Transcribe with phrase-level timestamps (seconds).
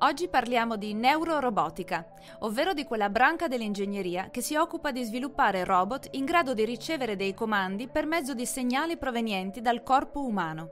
[0.00, 2.06] Oggi parliamo di neurorobotica,
[2.40, 7.16] ovvero di quella branca dell'ingegneria che si occupa di sviluppare robot in grado di ricevere
[7.16, 10.70] dei comandi per mezzo di segnali provenienti dal corpo umano.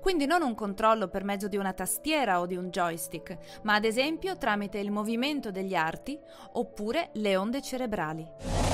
[0.00, 3.84] Quindi non un controllo per mezzo di una tastiera o di un joystick, ma ad
[3.84, 6.16] esempio tramite il movimento degli arti
[6.52, 8.73] oppure le onde cerebrali.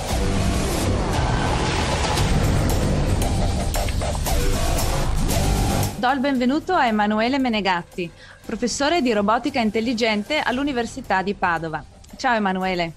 [6.01, 8.11] Do il benvenuto a Emanuele Menegatti,
[8.47, 11.85] professore di robotica intelligente all'Università di Padova.
[12.17, 12.93] Ciao Emanuele.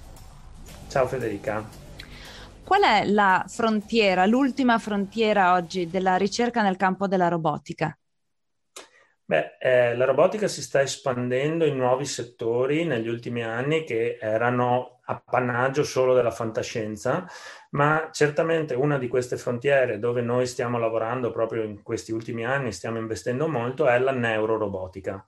[0.88, 1.68] Ciao Federica.
[2.64, 7.94] Qual è la frontiera, l'ultima frontiera oggi della ricerca nel campo della robotica?
[9.26, 15.02] Beh, eh, la robotica si sta espandendo in nuovi settori negli ultimi anni che erano
[15.04, 17.26] appannaggio solo della fantascienza,
[17.74, 22.72] ma certamente una di queste frontiere dove noi stiamo lavorando proprio in questi ultimi anni,
[22.72, 25.26] stiamo investendo molto, è la neurorobotica.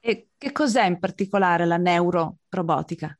[0.00, 3.16] E che cos'è in particolare la neurorobotica?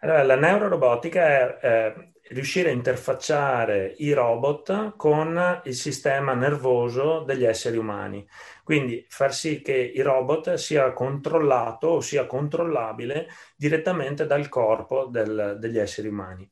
[0.00, 7.44] Allora, la neurorobotica è eh, riuscire a interfacciare i robot con il sistema nervoso degli
[7.44, 8.26] esseri umani.
[8.64, 15.56] Quindi far sì che il robot sia controllato o sia controllabile direttamente dal corpo del,
[15.58, 16.50] degli esseri umani.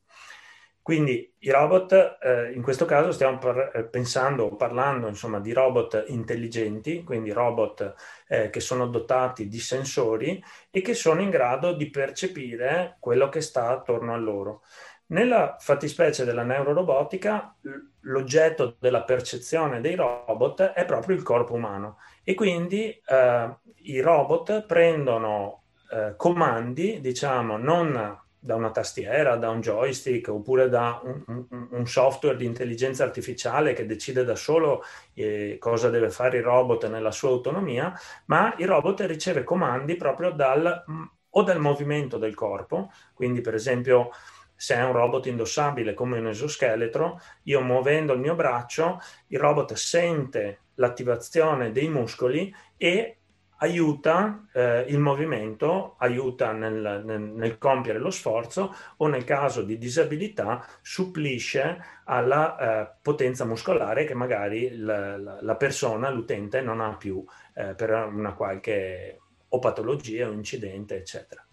[0.89, 5.53] Quindi i robot, eh, in questo caso stiamo par- eh, pensando o parlando insomma di
[5.53, 7.93] robot intelligenti, quindi robot
[8.27, 13.39] eh, che sono dotati di sensori e che sono in grado di percepire quello che
[13.41, 14.63] sta attorno a loro.
[15.09, 17.55] Nella fattispecie della neurorobotica,
[17.99, 24.65] l'oggetto della percezione dei robot è proprio il corpo umano e quindi eh, i robot
[24.65, 31.87] prendono eh, comandi, diciamo, non da una tastiera, da un joystick oppure da un, un,
[31.87, 37.11] software di intelligenza artificiale che decide da solo eh, cosa deve fare il robot nella
[37.11, 37.93] sua autonomia,
[38.25, 40.83] ma il robot riceve comandi proprio dal,
[41.29, 44.11] o dal movimento del corpo, quindi per esempio
[44.55, 49.73] se è un robot indossabile come un esoscheletro, io muovendo il mio braccio, il robot
[49.73, 53.18] sente l'attivazione dei muscoli e
[53.59, 59.77] aiuta eh, il movimento, aiuta nel, nel, nel, compiere lo sforzo o nel caso di
[59.77, 67.23] disabilità supplisce alla eh, potenza muscolare che magari la, la, persona, l'utente non ha più
[67.53, 69.19] eh, per una qualche
[69.49, 71.43] o patologia o incidente, eccetera.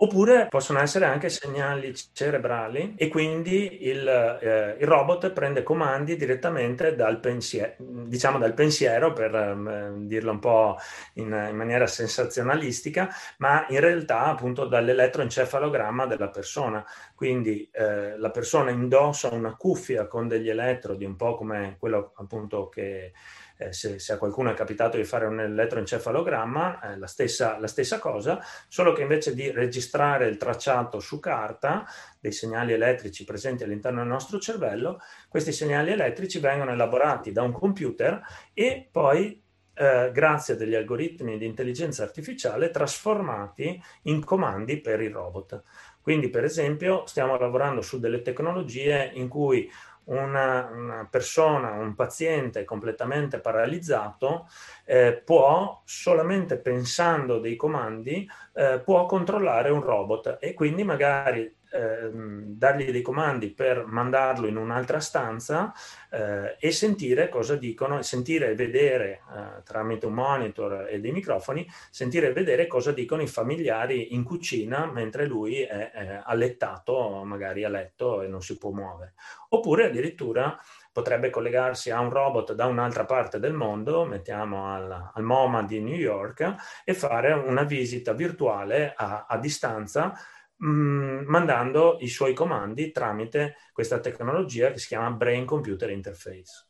[0.00, 6.94] Oppure possono essere anche segnali cerebrali e quindi il, eh, il robot prende comandi direttamente
[6.94, 10.76] dal pensiero, diciamo dal pensiero per eh, dirlo un po'
[11.14, 16.84] in, in, maniera sensazionalistica, ma in realtà appunto dall'elettroencefalogramma della persona.
[17.16, 22.68] Quindi eh, la persona indossa una cuffia con degli elettrodi, un po' come quello appunto
[22.68, 23.12] che
[23.58, 27.66] eh, se, se, a qualcuno è capitato di fare un elettroencefalogramma, eh, la, stessa, la
[27.66, 31.84] stessa cosa, solo che invece di registrare il tracciato su carta
[32.20, 37.52] dei segnali elettrici presenti all'interno del nostro cervello, questi segnali elettrici vengono elaborati da un
[37.52, 38.22] computer
[38.54, 39.42] e poi
[39.74, 45.62] eh, grazie a degli algoritmi di intelligenza artificiale trasformati in comandi per il robot.
[46.00, 49.70] Quindi, per esempio, stiamo lavorando su delle tecnologie in cui
[50.08, 54.48] una, una persona, un paziente completamente paralizzato
[54.84, 62.10] eh, può, solamente pensando dei comandi, eh, può controllare un robot e quindi magari eh,
[62.12, 65.72] dargli dei comandi per mandarlo in un'altra stanza
[66.10, 71.70] eh, e sentire cosa dicono, sentire e vedere eh, tramite un monitor e dei microfoni,
[71.90, 77.62] sentire e vedere cosa dicono i familiari in cucina mentre lui è, è allettato, magari
[77.62, 79.14] a letto e non si può muovere.
[79.50, 80.58] Oppure addirittura
[80.98, 85.80] potrebbe collegarsi a un robot da un'altra parte del mondo, mettiamo al, al MoMA di
[85.80, 90.12] New York, e fare una visita virtuale a, a distanza
[90.56, 96.66] mh, mm, mandando i suoi comandi tramite questa tecnologia che si chiama Brain Computer Interface.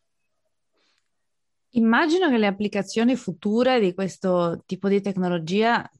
[1.70, 5.90] Immagino che le applicazioni future di questo tipo di tecnologia,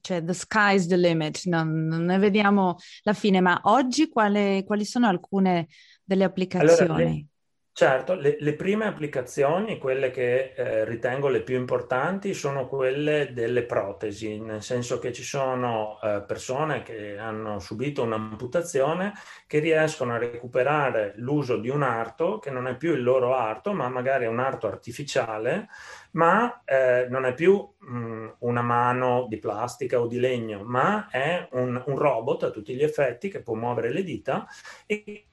[0.00, 4.84] cioè the sky's the limit, non, non ne vediamo la fine, ma oggi quale, quali
[4.84, 5.66] sono alcune
[6.04, 6.84] delle applicazioni?
[6.84, 7.26] Allora, le,
[7.76, 13.64] Certo, le, le, prime applicazioni, quelle che eh, ritengo le più importanti, sono quelle delle
[13.64, 19.12] protesi, nel senso che ci sono eh, persone che hanno subito un'amputazione
[19.48, 23.72] che riescono a recuperare l'uso di un arto che non è più il loro arto,
[23.72, 25.66] ma magari è un arto artificiale,
[26.12, 31.48] ma eh, non è più mh, una mano di plastica o di legno, ma è
[31.50, 34.46] un, un robot a tutti gli effetti che può muovere le dita
[34.86, 35.26] e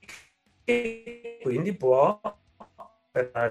[0.64, 2.20] e quindi può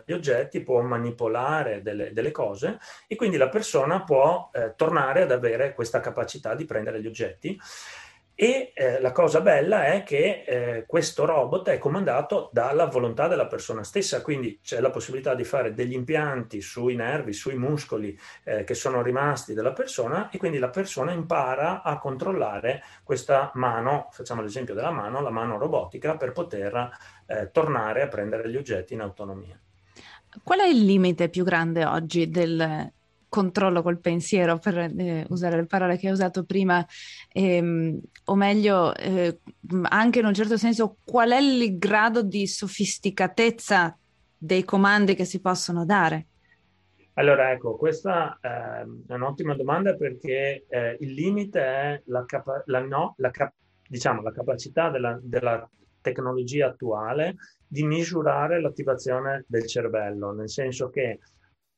[0.06, 5.32] gli oggetti, può manipolare delle, delle, cose e quindi la persona può eh, tornare ad
[5.32, 7.58] avere questa capacità di prendere gli oggetti
[8.42, 13.46] e eh, la cosa bella è che eh, questo robot è comandato dalla volontà della
[13.46, 18.64] persona stessa, quindi c'è la possibilità di fare degli impianti sui nervi, sui muscoli eh,
[18.64, 24.40] che sono rimasti della persona e quindi la persona impara a controllare questa mano, facciamo
[24.40, 26.96] l'esempio della mano, la mano robotica, per poter
[27.26, 29.60] eh, tornare a prendere gli oggetti in autonomia.
[30.42, 32.90] Qual è il limite più grande oggi del,
[33.30, 36.84] controllo col pensiero, per eh, usare le parole che hai usato prima,
[37.32, 39.38] ehm, o meglio, eh,
[39.84, 43.96] anche in un certo senso, qual è il grado di sofisticatezza
[44.36, 46.26] dei comandi che si possono dare?
[47.14, 52.80] Allora, ecco, questa eh, è un'ottima domanda perché eh, il limite è la, capa- la,
[52.80, 53.54] no, la, cap-
[53.88, 55.68] diciamo, la capacità della, della
[56.00, 57.36] tecnologia attuale
[57.66, 61.20] di misurare l'attivazione del cervello, nel senso che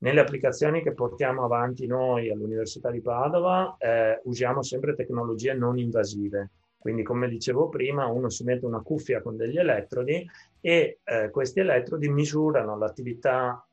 [0.02, 6.50] nelle applicazioni che portiamo avanti noi all'Università di Padova eh, usiamo sempre tecnologie non invasive.
[6.76, 10.28] Quindi, come dicevo prima, uno si mette una cuffia con degli elettrodi
[10.60, 13.64] e eh, questi elettrodi misurano l'attività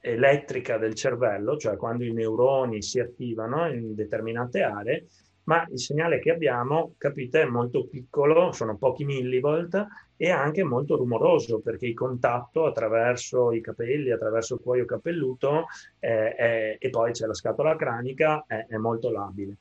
[0.00, 5.06] elettrica del cervello, cioè quando i neuroni si attivano in determinate aree,
[5.44, 9.86] ma il segnale che abbiamo, capite, è molto piccolo, sono pochi millivolt
[10.16, 15.66] e anche molto rumoroso perché il contatto attraverso i capelli, attraverso il cuoio capelluto
[15.98, 19.56] eh, è, e poi c'è la scatola cranica è, è molto labile.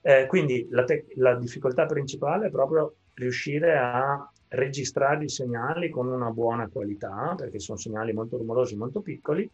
[0.00, 6.06] Eh, quindi la, te- la difficoltà principale è proprio riuscire a registrare i segnali con
[6.06, 9.50] una buona qualità, perché sono segnali molto rumorosi, molto piccoli,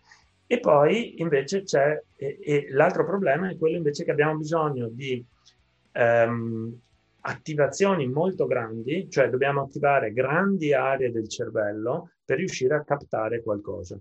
[0.47, 5.25] e poi invece c'è, e, e l'altro problema è quello invece che abbiamo bisogno di
[5.93, 6.79] ehm,
[7.27, 13.99] attivazioni molto grandi, cioè dobbiamo attivare grandi aree del cervello per riuscire a captare qualcosa.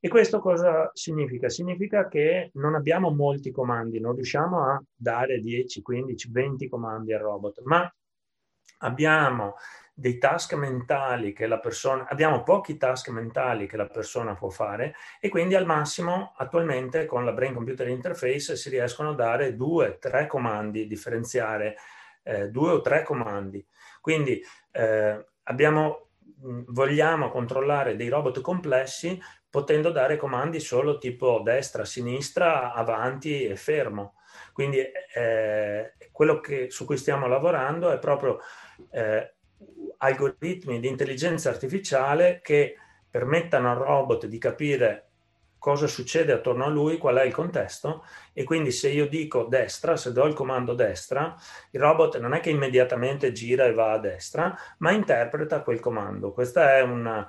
[0.00, 1.48] E questo cosa significa?
[1.48, 7.20] Significa che non abbiamo molti comandi, non riusciamo a dare 10, 15, 20 comandi al
[7.20, 7.92] robot, ma
[8.80, 9.54] abbiamo
[9.92, 14.94] dei task mentali che la persona, abbiamo pochi task mentali che la persona può fare
[15.20, 19.98] e quindi al massimo attualmente con la Brain Computer Interface si riescono a dare due,
[19.98, 21.76] tre comandi, differenziare
[22.28, 23.64] eh, due o tre comandi.
[24.00, 24.40] Quindi
[24.72, 26.10] eh, abbiamo,
[26.66, 29.20] vogliamo controllare dei robot complessi
[29.50, 34.14] potendo dare comandi solo tipo destra, sinistra, avanti e fermo.
[34.52, 38.38] Quindi eh, quello che, su cui stiamo lavorando è proprio
[38.90, 39.34] eh,
[39.96, 42.76] algoritmi di intelligenza artificiale che
[43.10, 45.07] permettano al robot di capire
[45.58, 49.96] cosa succede attorno a lui, qual è il contesto e quindi se io dico destra,
[49.96, 51.34] se do il comando destra,
[51.70, 56.32] il robot non è che immediatamente gira e va a destra, ma interpreta quel comando.
[56.32, 57.28] Questo è una,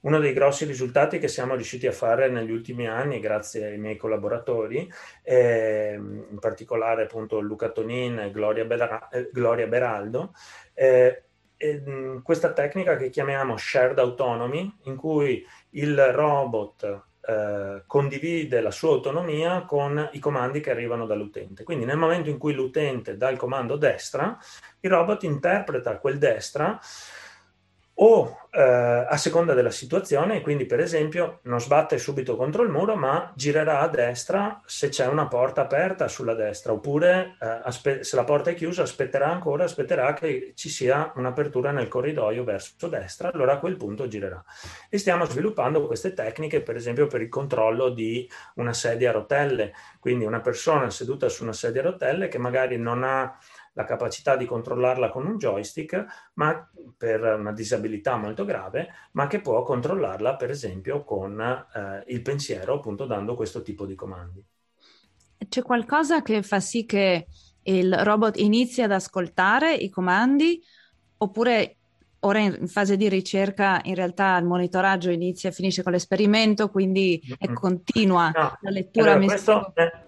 [0.00, 3.96] uno dei grossi risultati che siamo riusciti a fare negli ultimi anni grazie ai miei
[3.96, 4.90] collaboratori,
[5.22, 10.32] eh, in particolare appunto Luca Tonin e Gloria, Bera- eh, Gloria Beraldo.
[10.74, 11.22] Eh,
[12.22, 19.62] questa tecnica che chiamiamo shared autonomy, in cui il robot eh, condivide la sua autonomia
[19.62, 21.64] con i comandi che arrivano dall'utente.
[21.64, 24.38] Quindi nel momento in cui l'utente dà il comando destra,
[24.80, 26.78] il robot interpreta quel destra
[27.98, 32.96] o eh, a seconda della situazione, quindi per esempio non sbatte subito contro il muro,
[32.96, 38.16] ma girerà a destra se c'è una porta aperta sulla destra, oppure eh, aspe- se
[38.16, 43.30] la porta è chiusa aspetterà ancora, aspetterà che ci sia un'apertura nel corridoio verso destra,
[43.32, 44.42] allora a quel punto girerà.
[44.88, 49.72] E stiamo sviluppando queste tecniche, per esempio per il controllo di una sedia a rotelle,
[50.00, 53.38] quindi una persona seduta su una sedia a rotelle che magari non ha
[53.76, 59.40] la capacità di controllarla con un joystick, ma per una disabilità molto grave, ma che
[59.40, 64.42] può controllarla per esempio con eh, il pensiero, appunto dando questo tipo di comandi.
[65.46, 67.26] C'è qualcosa che fa sì che
[67.64, 70.62] il robot inizi ad ascoltare i comandi
[71.18, 71.76] oppure
[72.20, 77.20] ora in fase di ricerca in realtà il monitoraggio inizia e finisce con l'esperimento, quindi
[77.38, 79.12] è continua no, la lettura.
[79.12, 80.05] Allora, questo è,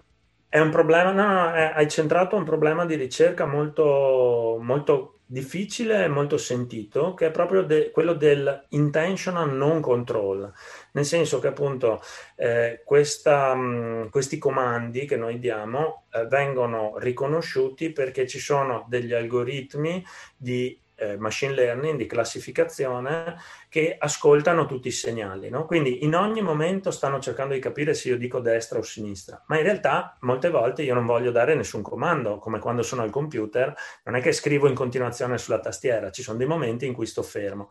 [0.49, 6.07] è un problema, no, è, hai centrato un problema di ricerca molto, molto difficile e
[6.07, 10.51] molto sentito, che è proprio de, quello del intentional non control,
[10.93, 12.01] nel senso che appunto
[12.35, 19.13] eh, questa, mh, questi comandi che noi diamo eh, vengono riconosciuti perché ci sono degli
[19.13, 20.03] algoritmi
[20.35, 23.37] di eh, machine learning, di classificazione,
[23.69, 25.49] che ascoltano tutti i segnali.
[25.49, 25.65] No?
[25.65, 29.57] Quindi in ogni momento stanno cercando di capire se io dico destra o sinistra, ma
[29.57, 33.73] in realtà molte volte io non voglio dare nessun comando, come quando sono al computer,
[34.03, 37.23] non è che scrivo in continuazione sulla tastiera, ci sono dei momenti in cui sto
[37.23, 37.69] fermo.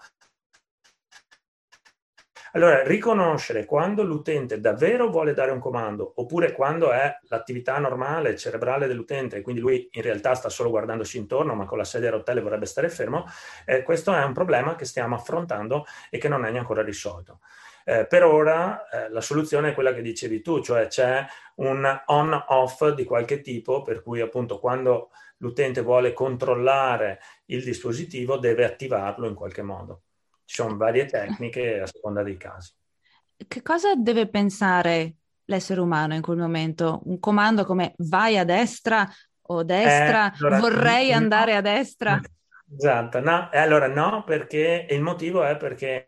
[2.52, 8.87] Allora, riconoscere quando l'utente davvero vuole dare un comando oppure quando è l'attività normale cerebrale
[8.87, 12.40] dell'utente, quindi lui in realtà sta solo guardandosi intorno, ma con la sedia a rotelle
[12.40, 13.26] vorrebbe stare fermo,
[13.67, 17.40] eh, questo è un problema che stiamo affrontando e che non è ancora risolto.
[17.85, 21.25] Eh, per ora eh, la soluzione è quella che dicevi tu, cioè c'è
[21.57, 28.64] un on-off di qualche tipo, per cui appunto quando l'utente vuole controllare il dispositivo deve
[28.64, 30.02] attivarlo in qualche modo.
[30.49, 32.73] Ci sono varie tecniche a seconda dei casi.
[33.37, 37.02] Che cosa deve pensare l'essere umano in quel momento?
[37.05, 39.07] Un comando come vai a destra
[39.43, 42.19] o destra, eh, allora, vorrei no, andare a destra?
[42.75, 46.07] Esatto, no, allora no, perché il motivo è perché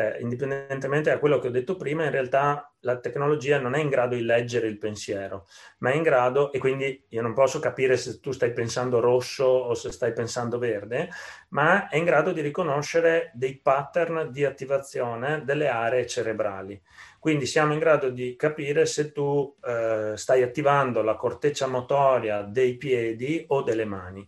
[0.00, 3.90] eh, indipendentemente da quello che ho detto prima, in realtà la tecnologia non è in
[3.90, 5.46] grado di leggere il pensiero,
[5.80, 9.44] ma è in grado, e quindi io non posso capire se tu stai pensando rosso
[9.44, 11.10] o se stai pensando verde,
[11.50, 16.80] ma è in grado di riconoscere dei pattern di attivazione delle aree cerebrali.
[17.18, 22.78] Quindi siamo in grado di capire se tu eh, stai attivando la corteccia motoria dei
[22.78, 24.26] piedi o delle mani,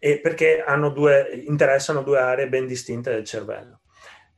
[0.00, 3.82] perché due, interessano due aree ben distinte del cervello.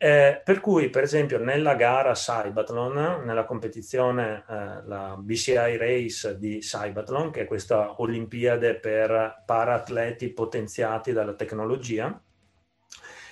[0.00, 4.54] Eh, per cui, per esempio, nella gara Cybathlon, nella competizione, eh,
[4.86, 12.16] la BCI Race di Cybathlon, che è questa Olimpiade per para-atleti potenziati dalla tecnologia,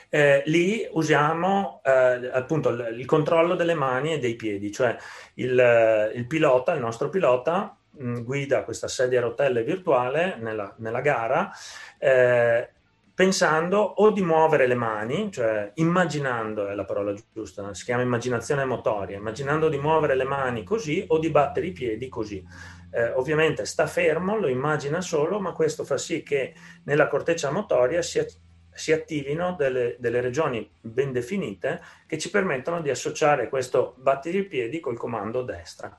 [0.09, 4.97] eh, lì usiamo eh, appunto il, il, controllo delle mani e dei piedi, cioè
[5.35, 11.01] il, il pilota, il nostro pilota, mm, guida questa sedia a rotelle virtuale nella, nella
[11.01, 11.51] gara
[11.99, 12.71] eh,
[13.17, 18.67] pensando o di muovere le mani, cioè immaginando è la parola giusta, si chiama immaginazione
[18.67, 22.45] motoria, immaginando di muovere le mani così o di battere i piedi così.
[22.91, 26.53] Eh, ovviamente sta fermo, lo immagina solo, ma questo fa sì che
[26.85, 28.23] nella corteccia motoria si,
[28.71, 34.45] si attivino delle, delle, regioni ben definite che ci permettono di associare questo battere i
[34.45, 35.99] piedi col comando destra.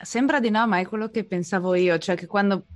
[0.00, 2.66] Sembra di no, ma è quello che pensavo io, cioè che quando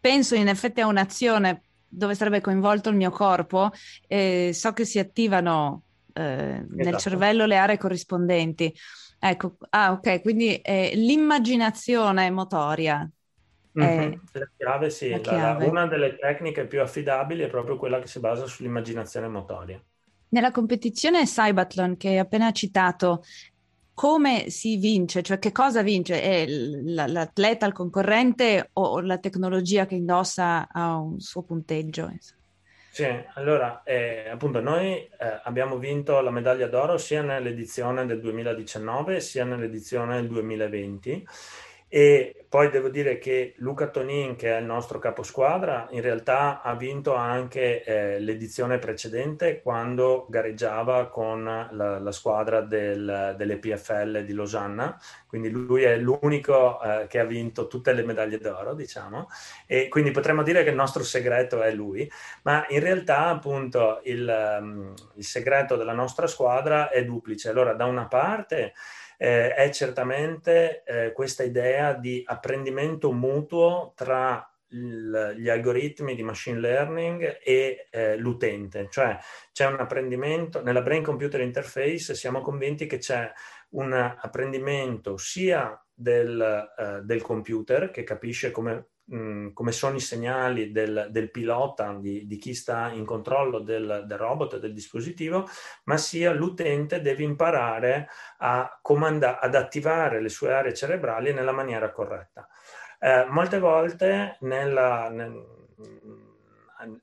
[0.00, 1.63] penso in effetti a un'azione
[1.94, 3.70] dove sarebbe coinvolto il mio corpo,
[4.06, 5.82] eh, so che si attivano
[6.12, 6.66] eh, esatto.
[6.70, 8.74] nel cervello le aree corrispondenti.
[9.18, 13.08] Ecco, ah, ok, quindi eh, l'immaginazione motoria.
[13.78, 14.12] Mm-hmm.
[14.32, 15.64] La chiave, sì, la chiave.
[15.64, 19.82] La, una delle tecniche più affidabili è proprio quella che si basa sull'immaginazione motoria.
[20.28, 23.22] Nella competizione Cybathlon che hai appena citato,
[23.94, 26.20] come si vince, cioè che cosa vince?
[26.20, 32.12] È l'atleta, il concorrente o la tecnologia che indossa ha un suo punteggio?
[32.90, 39.18] Sì, allora eh, appunto noi eh, abbiamo vinto la medaglia d'oro sia nell'edizione del 2019
[39.18, 41.26] sia nell'edizione del 2020
[41.88, 46.76] e poi devo dire che Luca Tonin, che è il nostro caposquadra, in realtà ha
[46.76, 54.32] vinto anche eh, l'edizione precedente quando gareggiava con la, la squadra del, delle PFL di
[54.34, 54.96] Losanna,
[55.26, 59.28] quindi lui è l'unico eh, che ha vinto tutte le medaglie d'oro, diciamo,
[59.66, 62.08] e quindi potremmo dire che il nostro segreto è lui,
[62.42, 67.48] ma in realtà appunto il, um, il segreto della nostra squadra è duplice.
[67.48, 68.74] Allora, da una parte
[69.16, 76.60] eh, è certamente eh, questa idea di apprendimento mutuo tra il, gli algoritmi di machine
[76.60, 79.18] learning e eh, l'utente, cioè
[79.50, 83.32] c'è un apprendimento nella brain computer interface, siamo convinti che c'è
[83.70, 91.08] un apprendimento sia del, uh, del computer che capisce come come sono i segnali del,
[91.10, 95.46] del pilota, di, di, chi sta in controllo del, del robot, del dispositivo,
[95.84, 98.08] ma sia l'utente deve imparare
[98.38, 102.48] a comandare, ad attivare le sue aree cerebrali nella maniera corretta.
[102.98, 105.44] Eh, molte volte nella, nel,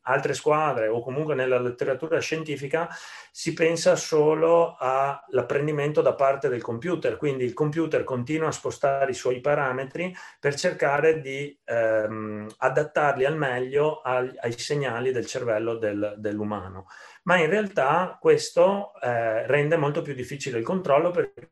[0.04, 2.90] altre squadre o comunque nella letteratura scientifica
[3.32, 9.16] si pensa solo all'apprendimento da parte del computer, quindi il computer continua a spostare i
[9.16, 16.16] suoi parametri per cercare di ehm, adattarli al meglio ai, ai, segnali del cervello del,
[16.18, 16.88] dell'umano.
[17.24, 21.52] Ma in realtà questo eh, rende molto più difficile il controllo perché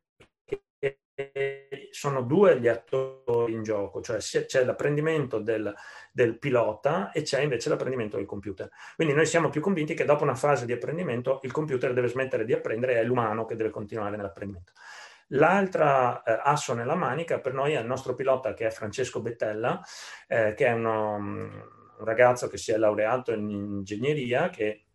[1.92, 5.74] sono due gli attori in gioco, cioè c'è l'apprendimento del,
[6.12, 8.70] del, pilota e c'è invece l'apprendimento del computer.
[8.96, 12.46] Quindi noi siamo più convinti che dopo una fase di apprendimento il computer deve smettere
[12.46, 14.72] di apprendere e è l'umano che deve continuare nell'apprendimento.
[15.34, 19.82] L'altra eh, asso nella manica per noi è il nostro pilota che è Francesco Bettella,
[20.28, 21.64] eh, che è uno, un
[22.00, 24.86] ragazzo che si è laureato in ingegneria, che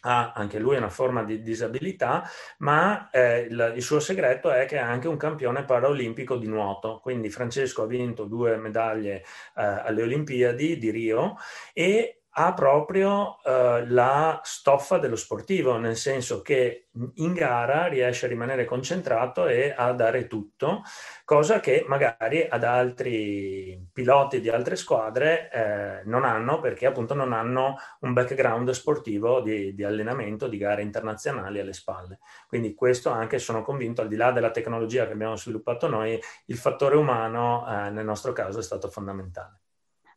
[0.00, 4.76] ha anche lui una forma di disabilità, ma eh, il, il, suo segreto è che
[4.76, 6.98] è anche un campione paraolimpico di nuoto.
[7.00, 9.24] Quindi Francesco ha vinto due medaglie
[9.56, 11.36] eh, alle Olimpiadi di Rio
[11.72, 18.28] e ha proprio eh, la stoffa dello sportivo, nel senso che in gara riesce a
[18.28, 20.82] rimanere concentrato e a dare tutto,
[21.24, 27.32] cosa che magari ad altri piloti di altre squadre eh, non hanno perché appunto non
[27.32, 32.18] hanno un background sportivo di, di, allenamento, di gare internazionali alle spalle.
[32.46, 36.56] Quindi questo anche sono convinto, al di là della tecnologia che abbiamo sviluppato noi, il
[36.56, 39.61] fattore umano eh, nel nostro caso è stato fondamentale.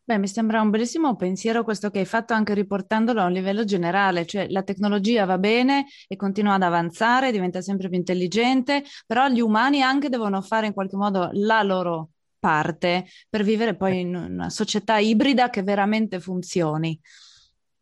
[0.08, 3.64] Beh, mi sembra un bellissimo pensiero questo che hai fatto anche riportandolo a un livello
[3.64, 9.28] generale, cioè la tecnologia va bene e continua ad avanzare, diventa sempre più intelligente, però
[9.30, 14.14] gli umani anche devono fare in qualche modo la loro parte per vivere poi in
[14.14, 17.00] una società ibrida che veramente funzioni.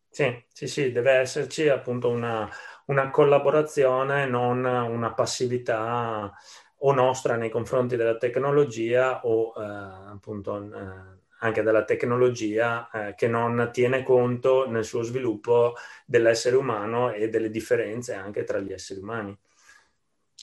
[0.10, 2.50] Sì, sì, sì, deve esserci appunto una,
[2.86, 6.32] una collaborazione, non una passività
[6.77, 10.58] o nostra nei confronti della tecnologia o eh, appunto...
[10.74, 17.30] Eh, anche dalla tecnologia eh, che non tiene conto nel suo sviluppo dell'essere umano e
[17.30, 19.38] delle differenze anche tra gli esseri umani.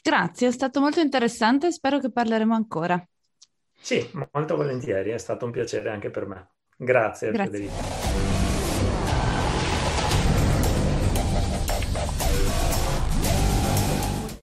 [0.03, 3.03] Grazie, è stato molto interessante, spero che parleremo ancora.
[3.79, 6.51] Sì, molto volentieri, è stato un piacere anche per me.
[6.77, 7.51] Grazie, Grazie.
[7.51, 8.10] Federica.